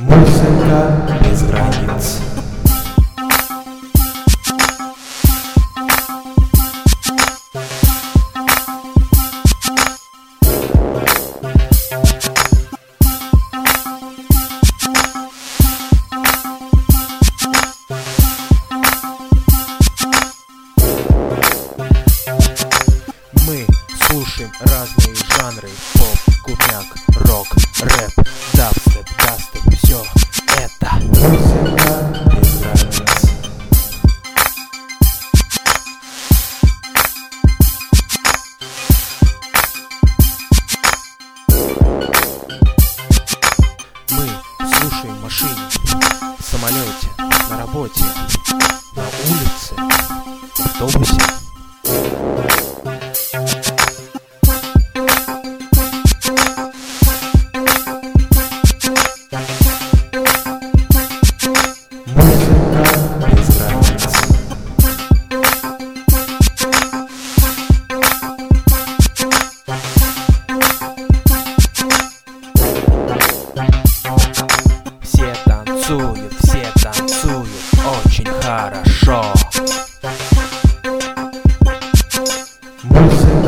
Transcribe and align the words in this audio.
Музыка 0.00 1.18
без 1.24 1.42
границ. 1.42 2.20
Мы 23.44 23.66
слушаем 24.06 24.52
разные 24.60 25.16
жанры 25.36 25.68
Поп, 25.94 26.34
купняк, 26.44 26.86
рок, 27.26 27.48
рэп, 27.80 28.28
дабстеп, 28.58 29.06
дастеп 29.18 29.78
Все 29.84 30.02
это. 30.56 30.90
Мы 44.10 44.28
слушаем 44.80 45.14
в 45.14 45.22
машине 45.22 45.50
В 46.38 46.44
самолете, 46.44 47.08
на 47.48 47.58
работе, 47.58 48.04
на 48.96 49.04
улице, 49.30 49.74
в 50.56 50.60
автобусе 50.60 51.47
танцуют, 75.88 76.34
все 76.42 76.70
танцуют 76.82 77.48
очень 78.04 78.26
хорошо. 78.42 79.24
Музыка 82.82 83.47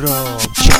громче. 0.00 0.72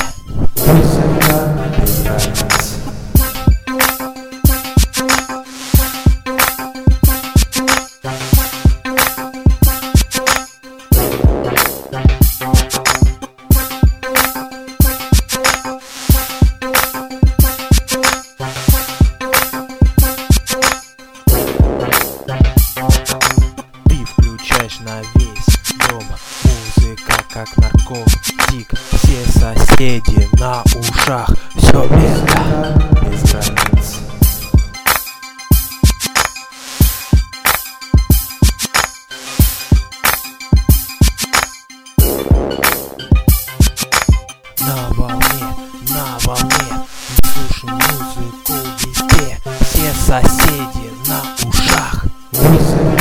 Ты 23.85 24.05
включаешь 24.05 24.79
на 24.79 25.01
весь 25.15 25.77
дом 25.87 26.03
Музыка 26.43 27.23
как 27.31 27.57
наркотик 27.57 27.80
Все 27.91 29.25
соседи 29.31 30.29
на 30.39 30.63
ушах. 30.79 31.29
Все 31.57 31.83
Музыка 31.89 32.43
без 33.01 33.21
границ. 33.23 33.97
на 44.61 44.75
волне, 44.91 45.25
на 45.89 46.17
волне. 46.23 46.67
Мы 46.71 47.49
слушаем 47.49 47.75
музыку 47.75 48.53
везде 48.79 49.39
Все 49.61 49.93
соседи 50.05 50.93
на 51.07 51.21
ушах. 51.45 52.05
Музыка 52.31 53.00